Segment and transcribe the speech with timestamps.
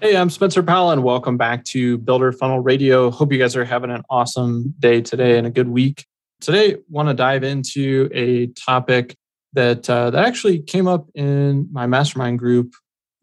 [0.00, 3.10] Hey, I'm Spencer Powell, and welcome back to Builder Funnel Radio.
[3.10, 6.06] Hope you guys are having an awesome day today and a good week.
[6.40, 9.16] Today, I want to dive into a topic
[9.54, 12.74] that uh, that actually came up in my mastermind group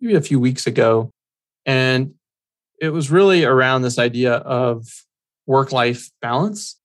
[0.02, 1.12] maybe a few weeks ago,
[1.66, 2.14] and
[2.82, 4.86] it was really around this idea of
[5.48, 6.78] work-life balance.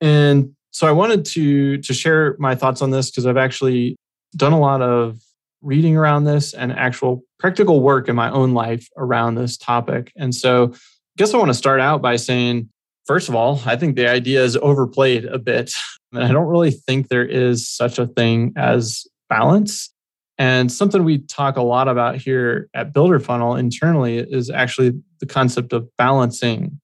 [0.00, 3.96] And so, I wanted to to share my thoughts on this because I've actually
[4.34, 5.20] done a lot of
[5.66, 10.12] reading around this and actual practical work in my own life around this topic.
[10.16, 12.68] And so, I guess I want to start out by saying,
[13.06, 15.72] first of all, I think the idea is overplayed a bit.
[16.12, 19.92] And I don't really think there is such a thing as balance.
[20.38, 25.26] And something we talk a lot about here at Builder Funnel internally is actually the
[25.26, 26.80] concept of balancing.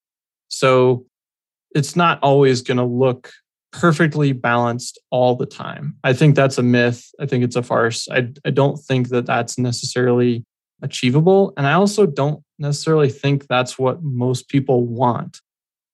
[0.49, 1.07] So,
[1.75, 3.31] it's not always going to look
[3.73, 5.97] perfectly balanced all the time.
[6.05, 7.11] I think that's a myth.
[7.19, 8.07] I think it's a farce.
[8.11, 10.45] I, I don't think that that's necessarily
[10.83, 11.55] achievable.
[11.57, 15.41] And I also don't necessarily think that's what most people want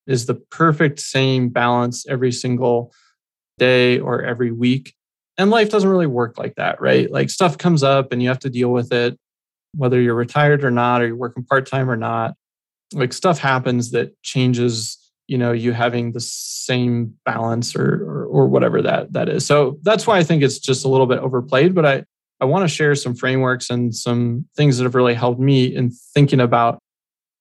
[0.07, 2.93] is the perfect same balance every single
[3.59, 4.95] day or every week.
[5.37, 7.11] And life doesn't really work like that, right?
[7.11, 9.17] Like stuff comes up and you have to deal with it,
[9.75, 12.35] whether you're retired or not, or you're working part time or not.
[12.92, 14.98] Like stuff happens that changes
[15.29, 19.47] you know you having the same balance or, or, or whatever that that is.
[19.47, 22.05] So that's why i think it's just a little bit overplayed but i
[22.41, 25.91] i want to share some frameworks and some things that have really helped me in
[25.91, 26.80] thinking about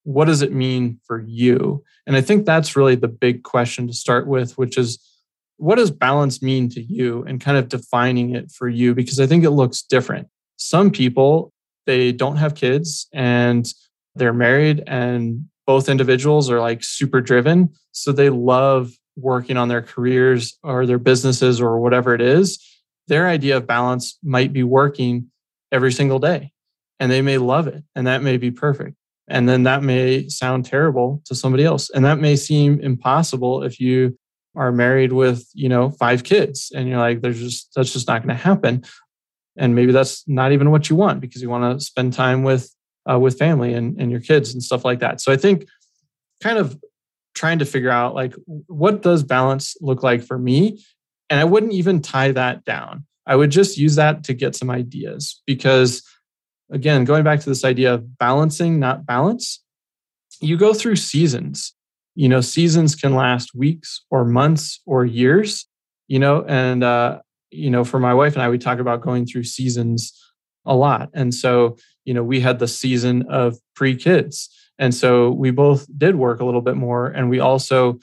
[0.04, 1.84] what does it mean for you?
[2.06, 5.00] And i think that's really the big question to start with which is
[5.58, 8.94] what does balance mean to you and kind of defining it for you?
[8.94, 10.28] Because i think it looks different.
[10.58, 11.52] Some people
[11.86, 13.66] they don't have kids and
[14.16, 17.70] they're married and both individuals are like super driven.
[17.92, 22.64] So they love working on their careers or their businesses or whatever it is.
[23.08, 25.30] Their idea of balance might be working
[25.72, 26.52] every single day
[27.00, 28.96] and they may love it and that may be perfect.
[29.28, 31.90] And then that may sound terrible to somebody else.
[31.90, 34.18] And that may seem impossible if you
[34.56, 38.24] are married with, you know, five kids and you're like, there's just, that's just not
[38.24, 38.86] going to happen.
[39.58, 42.74] And maybe that's not even what you want because you want to spend time with
[43.10, 45.22] uh, with family and, and your kids and stuff like that.
[45.22, 45.66] So I think
[46.42, 46.80] kind of
[47.36, 50.84] trying to figure out like what does balance look like for me?
[51.30, 53.06] And i wouldn't even tie that down.
[53.26, 56.02] I would just use that to get some ideas because
[56.72, 59.64] again going back to this idea of balancing not balance
[60.40, 61.74] you go through seasons.
[62.16, 65.68] You know seasons can last weeks or months or years
[66.08, 67.20] you know and uh
[67.52, 70.14] you know for my wife and i we talk about going through seasons
[70.68, 71.10] a lot.
[71.14, 74.50] And so you know, we had the season of pre kids.
[74.80, 78.00] And so we both did work a little bit more and we also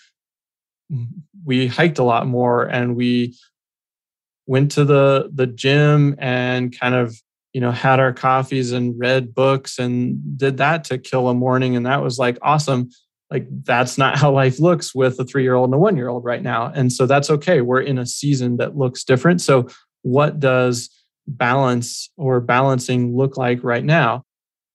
[1.44, 3.34] we hiked a lot more and we
[4.46, 7.16] went to the the gym and kind of
[7.54, 11.74] you know had our coffees and read books and did that to kill a morning.
[11.74, 12.90] And that was like awesome.
[13.30, 16.08] Like that's not how life looks with a 3 year old and a 1 year
[16.08, 16.70] old right now.
[16.74, 17.62] And so that's okay.
[17.62, 19.40] We're in a season that looks different.
[19.40, 19.68] So
[20.02, 20.90] what does
[21.26, 24.24] balance or balancing look like right now?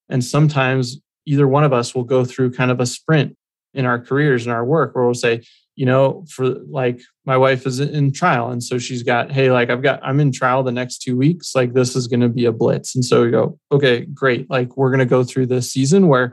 [0.08, 3.36] And sometimes either one of us will go through kind of a sprint
[3.74, 5.42] in our careers and our work where we'll say,
[5.76, 8.50] you know, for like my wife is in trial.
[8.50, 11.54] And so she's got, hey, like I've got, I'm in trial the next two weeks.
[11.54, 12.94] Like this is going to be a blitz.
[12.94, 14.50] And so we go, okay, great.
[14.50, 16.32] Like we're going to go through this season where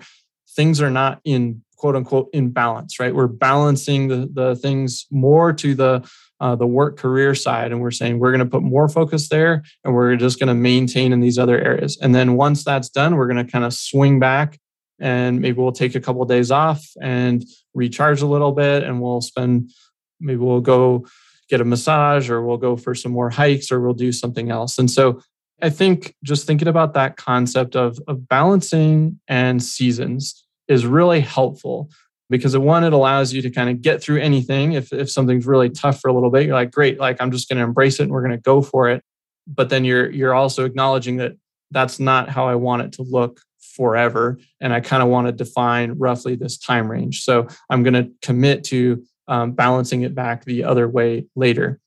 [0.56, 3.14] things are not in quote unquote in balance, right?
[3.14, 6.10] We're balancing the, the things more to the
[6.40, 9.64] uh, the work career side and we're saying we're going to put more focus there
[9.84, 11.98] and we're just going to maintain in these other areas.
[12.02, 14.60] And then once that's done we're going to kind of swing back
[15.00, 19.02] and maybe we'll take a couple of days off and recharge a little bit and
[19.02, 19.72] we'll spend
[20.20, 21.06] maybe we'll go
[21.50, 24.78] get a massage or we'll go for some more hikes or we'll do something else.
[24.78, 25.22] And so
[25.62, 31.90] i think just thinking about that concept of, of balancing and seasons is really helpful
[32.30, 35.70] because one it allows you to kind of get through anything if, if something's really
[35.70, 36.46] tough for a little bit.
[36.46, 38.62] You're like great like i'm just going to embrace it and we're going to go
[38.62, 39.04] for it.
[39.48, 41.34] But then you're you're also acknowledging that
[41.72, 45.32] that's not how i want it to look forever and i kind of want to
[45.32, 47.24] define roughly this time range.
[47.24, 51.80] So i'm going to commit to um, balancing it back the other way later.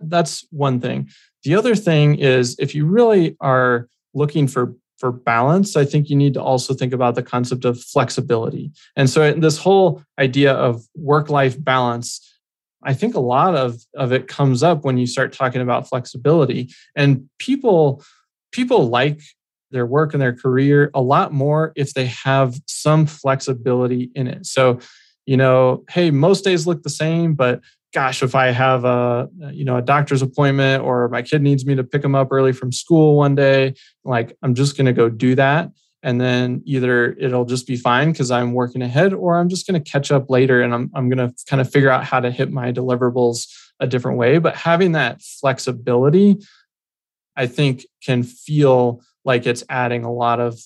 [0.00, 1.10] That's one thing.
[1.44, 6.16] The other thing is if you really are looking for for balance, I think you
[6.16, 8.72] need to also think about the concept of flexibility.
[8.96, 12.20] And so this whole idea of work-life balance,
[12.82, 16.70] I think a lot of, of it comes up when you start talking about flexibility.
[16.94, 18.02] And people
[18.52, 19.20] people like
[19.72, 24.46] their work and their career a lot more if they have some flexibility in it.
[24.46, 24.78] So,
[25.26, 27.60] you know, hey, most days look the same, but
[27.94, 31.74] gosh, if I have a you know a doctor's appointment or my kid needs me
[31.76, 33.74] to pick them up early from school one day,
[34.04, 35.70] like I'm just going to go do that.
[36.02, 39.82] And then either it'll just be fine because I'm working ahead or I'm just going
[39.82, 42.30] to catch up later and I'm I'm going to kind of figure out how to
[42.30, 43.46] hit my deliverables
[43.80, 46.36] a different way, but having that flexibility
[47.36, 50.58] I think can feel like it's adding a lot of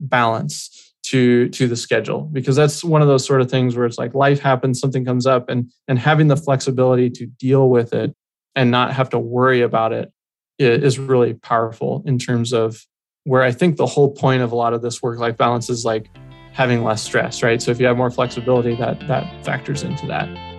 [0.00, 3.98] balance to to the schedule because that's one of those sort of things where it's
[3.98, 8.14] like life happens something comes up and and having the flexibility to deal with it
[8.54, 10.12] and not have to worry about it
[10.58, 12.84] is really powerful in terms of
[13.24, 15.84] where i think the whole point of a lot of this work life balance is
[15.84, 16.08] like
[16.52, 17.60] having less stress right?
[17.60, 20.55] So if you have more flexibility that that factors into that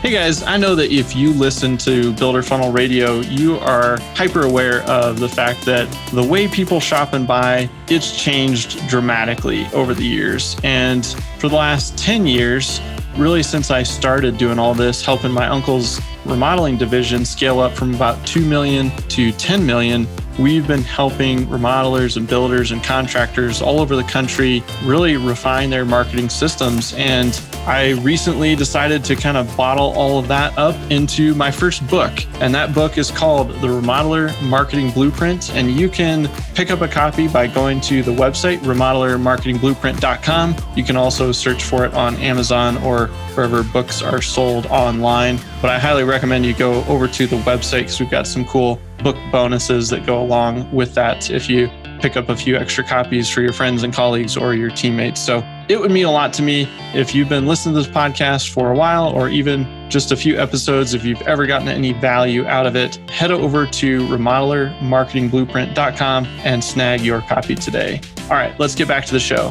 [0.00, 4.46] Hey guys, I know that if you listen to Builder Funnel Radio, you are hyper
[4.46, 9.92] aware of the fact that the way people shop and buy, it's changed dramatically over
[9.92, 10.56] the years.
[10.64, 11.04] And
[11.36, 12.80] for the last 10 years,
[13.18, 17.94] really since I started doing all this, helping my uncle's remodeling division scale up from
[17.94, 20.08] about 2 million to 10 million,
[20.38, 25.84] we've been helping remodelers and builders and contractors all over the country really refine their
[25.84, 31.34] marketing systems and I recently decided to kind of bottle all of that up into
[31.34, 32.12] my first book.
[32.40, 35.54] And that book is called The Remodeler Marketing Blueprint.
[35.54, 40.56] And you can pick up a copy by going to the website, remodelermarketingblueprint.com.
[40.74, 45.38] You can also search for it on Amazon or wherever books are sold online.
[45.60, 48.80] But I highly recommend you go over to the website because we've got some cool
[49.02, 51.70] book bonuses that go along with that if you
[52.00, 55.20] pick up a few extra copies for your friends and colleagues or your teammates.
[55.20, 58.52] So it would mean a lot to me if you've been listening to this podcast
[58.52, 60.94] for a while or even just a few episodes.
[60.94, 67.02] If you've ever gotten any value out of it, head over to remodelermarketingblueprint.com and snag
[67.02, 68.00] your copy today.
[68.22, 69.50] All right, let's get back to the show.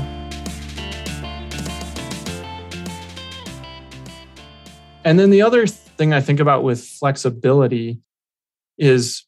[5.06, 8.01] And then the other thing I think about with flexibility
[8.77, 9.25] is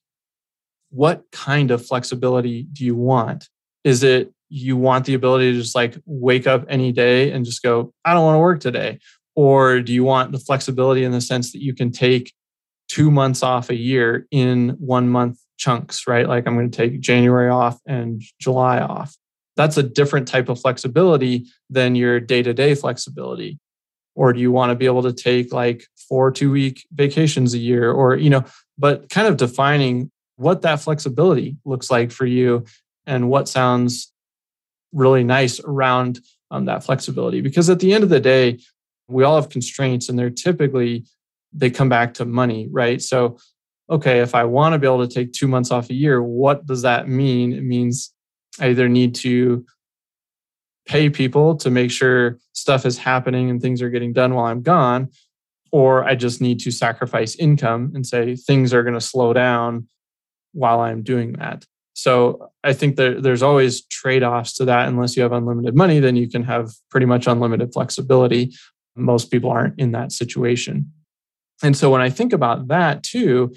[0.90, 3.48] what kind of flexibility do you want?
[3.86, 7.64] Is it you want the ability to just like wake up any day and just
[7.64, 9.00] go, I don't want to work today?
[9.34, 12.34] Or do you want the flexibility in the sense that you can take
[12.90, 16.28] two months off a year in one month chunks, right?
[16.28, 19.16] Like I'm going to take January off and July off.
[19.56, 23.58] That's a different type of flexibility than your day to day flexibility.
[24.16, 27.58] Or do you want to be able to take like four two week vacations a
[27.58, 27.90] year?
[27.90, 28.44] Or, you know,
[28.78, 32.66] but kind of defining what that flexibility looks like for you
[33.06, 34.11] and what sounds
[34.94, 36.20] really nice around
[36.52, 37.42] um, that flexibility.
[37.42, 38.60] Because at the end of the day,
[39.08, 41.06] we all have constraints and they're typically,
[41.54, 43.02] they come back to money, right?
[43.02, 43.38] So,
[43.90, 46.66] okay, if I want to be able to take two months off a year, what
[46.66, 47.54] does that mean?
[47.54, 48.14] It means
[48.60, 49.66] I either need to
[50.86, 54.62] pay people to make sure stuff is happening and things are getting done while I'm
[54.62, 55.10] gone,
[55.72, 59.88] or I just need to sacrifice income and say things are going to slow down
[60.54, 61.66] while I'm doing that.
[62.02, 64.88] So I think there's always trade offs to that.
[64.88, 68.56] Unless you have unlimited money, then you can have pretty much unlimited flexibility.
[68.96, 70.92] Most people aren't in that situation.
[71.62, 73.54] And so when I think about that too,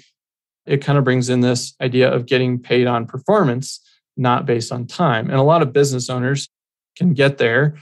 [0.67, 3.79] it kind of brings in this idea of getting paid on performance,
[4.15, 5.31] not based on time.
[5.31, 6.47] And a lot of business owners
[6.95, 7.79] can get there.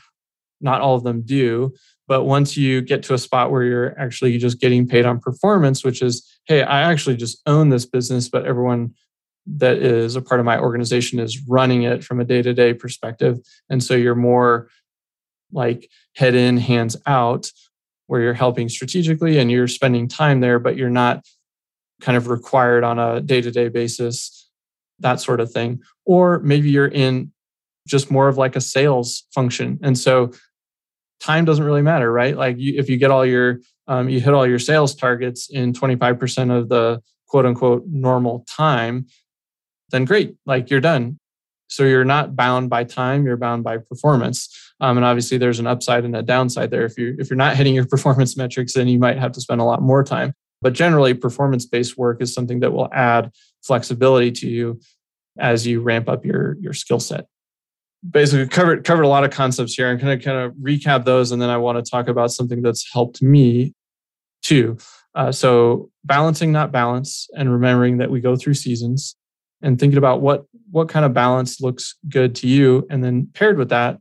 [0.61, 1.73] Not all of them do.
[2.07, 5.83] But once you get to a spot where you're actually just getting paid on performance,
[5.83, 8.93] which is, hey, I actually just own this business, but everyone
[9.45, 13.39] that is a part of my organization is running it from a day-to-day perspective.
[13.69, 14.69] And so you're more
[15.51, 17.51] like head in hands out
[18.07, 21.25] where you're helping strategically and you're spending time there but you're not
[22.01, 24.49] kind of required on a day-to-day basis
[24.99, 25.81] that sort of thing.
[26.05, 27.31] Or maybe you're in
[27.87, 29.79] just more of like a sales function.
[29.83, 30.31] And so
[31.19, 32.35] time doesn't really matter right?
[32.35, 35.73] Like you, if you get all your um, you hit all your sales targets in
[35.73, 39.07] 25% of the quote unquote normal time
[39.91, 41.19] then great, like you're done.
[41.67, 44.47] So you're not bound by time, you're bound by performance.
[44.79, 46.85] Um, and obviously there's an upside and a downside there.
[46.85, 49.61] If you if you're not hitting your performance metrics, then you might have to spend
[49.61, 50.33] a lot more time.
[50.61, 53.31] But generally, performance-based work is something that will add
[53.63, 54.79] flexibility to you
[55.37, 57.25] as you ramp up your your skill set.
[58.07, 59.89] Basically, covered covered a lot of concepts here.
[59.89, 62.61] I'm going to kind of recap those, and then I want to talk about something
[62.61, 63.73] that's helped me
[64.41, 64.77] too.
[65.15, 69.15] Uh, so balancing, not balance, and remembering that we go through seasons
[69.63, 72.85] and thinking about what what kind of balance looks good to you.
[72.89, 73.99] And then paired with that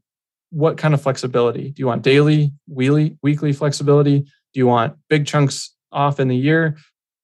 [0.51, 1.71] what kind of flexibility?
[1.71, 4.21] Do you want daily weekly weekly flexibility?
[4.21, 6.77] Do you want big chunks off in the year?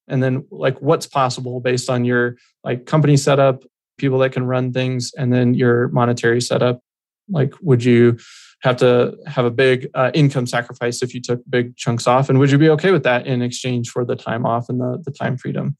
[0.07, 3.64] And then like what's possible based on your like company setup
[3.99, 6.80] people that can run things and then your monetary setup?
[7.28, 8.18] Like would you
[8.62, 12.30] have to have a big uh, income sacrifice if you took big chunks off?
[12.30, 15.02] And would you be okay with that in exchange for the time off and the,
[15.04, 15.76] the time freedom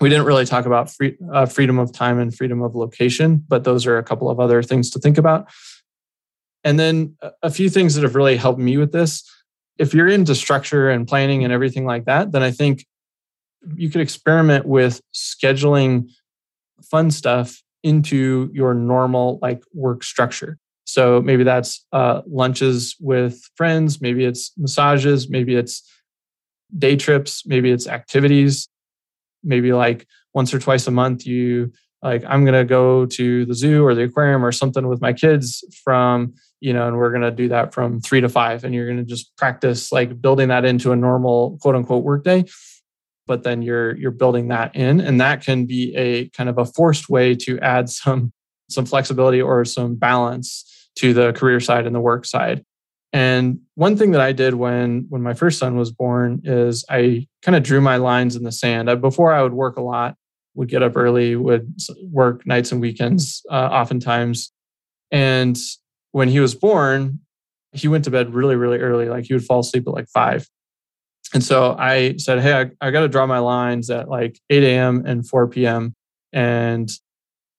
[0.00, 3.64] we didn't really talk about free, uh, freedom of time and freedom of location, but
[3.64, 5.48] those are a couple of other things to think about.
[6.64, 9.22] And then a few things that have really helped me with this.
[9.78, 12.84] If you're into structure and planning and everything like that, then I think
[13.76, 16.10] you could experiment with scheduling
[16.82, 20.58] fun stuff into your normal like work structure.
[20.84, 25.82] So maybe that's uh, lunches with friends, maybe it's massages, maybe it's
[26.76, 28.68] day trips, maybe it's activities
[29.42, 33.54] maybe like once or twice a month you like i'm going to go to the
[33.54, 37.22] zoo or the aquarium or something with my kids from you know and we're going
[37.22, 40.48] to do that from 3 to 5 and you're going to just practice like building
[40.48, 42.44] that into a normal quote unquote workday
[43.26, 46.64] but then you're you're building that in and that can be a kind of a
[46.64, 48.32] forced way to add some
[48.70, 52.64] some flexibility or some balance to the career side and the work side
[53.12, 57.26] and one thing that I did when when my first son was born is I
[57.42, 58.90] kind of drew my lines in the sand.
[58.90, 60.16] I, before I would work a lot,
[60.54, 61.74] would get up early, would
[62.10, 64.52] work nights and weekends, uh, oftentimes.
[65.10, 65.56] And
[66.12, 67.20] when he was born,
[67.72, 69.08] he went to bed really, really early.
[69.08, 70.46] Like he would fall asleep at like five.
[71.32, 74.62] And so I said, Hey, I, I got to draw my lines at like 8
[74.64, 75.04] a.m.
[75.06, 75.94] and 4 p.m.
[76.32, 76.90] And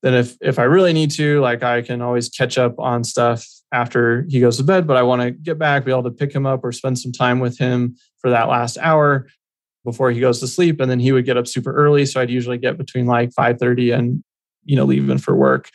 [0.04, 3.46] then if if I really need to, like I can always catch up on stuff
[3.72, 6.34] after he goes to bed, but I want to get back, be able to pick
[6.34, 9.28] him up or spend some time with him for that last hour
[9.86, 10.80] before he goes to sleep.
[10.80, 12.06] And then he would get up super early.
[12.06, 14.24] So I'd usually get between like 5:30 and
[14.66, 15.70] you know, leaving for work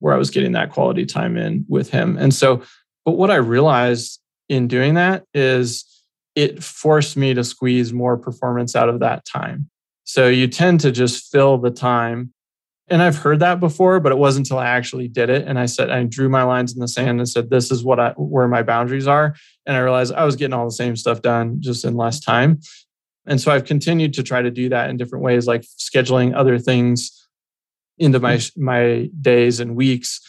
[0.00, 2.18] where I was getting that quality time in with him.
[2.18, 2.62] And so,
[3.04, 5.84] but what I realized in doing that is
[6.34, 9.70] it forced me to squeeze more performance out of that time.
[10.02, 12.33] So you tend to just fill the time
[12.88, 15.46] and I've heard that before, but it wasn't until I actually did it.
[15.46, 17.98] And I said, I drew my lines in the sand and said, this is what
[17.98, 19.34] I, where my boundaries are.
[19.64, 22.60] And I realized I was getting all the same stuff done just in less time.
[23.26, 26.58] And so I've continued to try to do that in different ways, like scheduling other
[26.58, 27.26] things
[27.96, 30.20] into my, my days and weeks.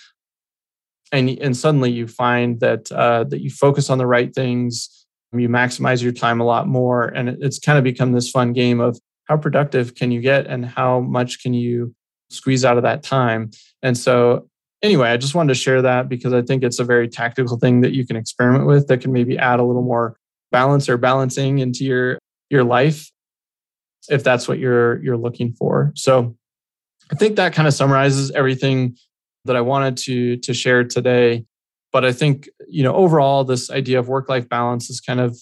[1.12, 5.50] And, and suddenly you find that, uh, that you focus on the right things, you
[5.50, 7.08] maximize your time a lot more.
[7.08, 10.66] And it's kind of become this fun game of how productive can you get and
[10.66, 11.94] how much can you
[12.30, 13.52] squeeze out of that time.
[13.82, 14.48] And so,
[14.82, 17.82] anyway, I just wanted to share that because I think it's a very tactical thing
[17.82, 20.18] that you can experiment with that can maybe add a little more
[20.52, 22.18] balance or balancing into your
[22.50, 23.12] your life
[24.10, 25.92] if that's what you're you're looking for.
[25.96, 26.36] So,
[27.12, 28.98] I think that kind of summarizes everything
[29.46, 31.46] that I wanted to to share today.
[31.92, 35.38] But I think, you know, overall this idea of work-life balance is kind of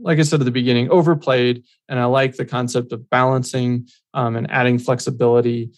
[0.00, 1.64] like I said at the beginning, overplayed.
[1.88, 5.70] And I like the concept of balancing um, and adding flexibility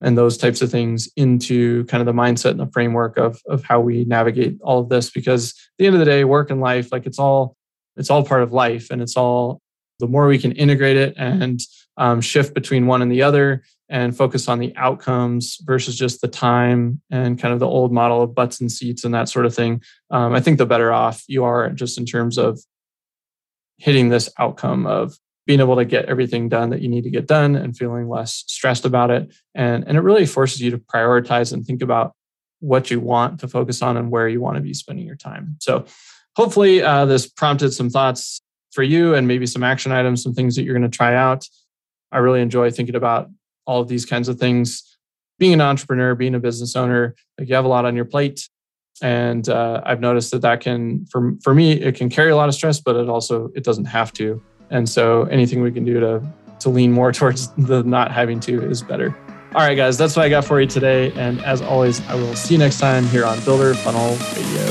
[0.00, 3.64] and those types of things into kind of the mindset and the framework of of
[3.64, 6.60] how we navigate all of this because at the end of the day work and
[6.60, 7.56] life like it's all
[7.96, 9.60] it's all part of life and it's all
[9.98, 11.60] the more we can integrate it and
[11.96, 16.28] um, shift between one and the other and focus on the outcomes versus just the
[16.28, 19.54] time and kind of the old model of butts and seats and that sort of
[19.54, 22.60] thing um, i think the better off you are just in terms of
[23.78, 25.16] hitting this outcome of
[25.48, 28.44] being able to get everything done that you need to get done and feeling less
[28.48, 29.34] stressed about it.
[29.54, 32.12] And, and it really forces you to prioritize and think about
[32.60, 35.56] what you want to focus on and where you want to be spending your time.
[35.60, 35.86] So
[36.36, 40.54] hopefully uh, this prompted some thoughts for you and maybe some action items, some things
[40.56, 41.46] that you're going to try out.
[42.12, 43.30] I really enjoy thinking about
[43.66, 44.98] all of these kinds of things.
[45.38, 48.46] Being an entrepreneur, being a business owner, like you have a lot on your plate.
[49.00, 52.50] And uh, I've noticed that that can, for, for me, it can carry a lot
[52.50, 54.42] of stress, but it also, it doesn't have to.
[54.70, 56.22] And so anything we can do to
[56.60, 59.14] to lean more towards the not having to is better.
[59.54, 61.10] All right, guys, that's what I got for you today.
[61.12, 64.66] And as always, I will see you next time here on Builder Funnel Radio.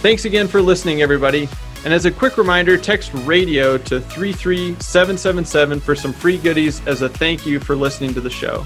[0.00, 1.48] Thanks again for listening, everybody.
[1.84, 7.08] And as a quick reminder, text radio to 33777 for some free goodies as a
[7.08, 8.64] thank you for listening to the show.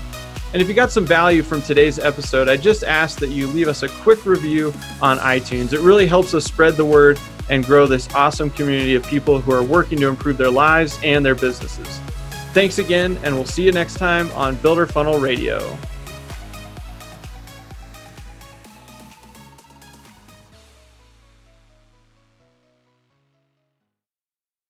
[0.52, 3.68] And if you got some value from today's episode, I just ask that you leave
[3.68, 5.72] us a quick review on iTunes.
[5.72, 7.18] It really helps us spread the word
[7.50, 11.24] and grow this awesome community of people who are working to improve their lives and
[11.24, 12.00] their businesses.
[12.52, 15.76] Thanks again, and we'll see you next time on Builder Funnel Radio.